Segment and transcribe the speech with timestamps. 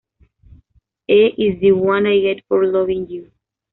[1.07, 3.31] E "Is This What I Get For Loving You?